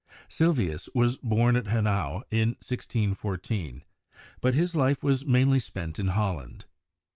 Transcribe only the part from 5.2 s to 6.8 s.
mainly spent in Holland.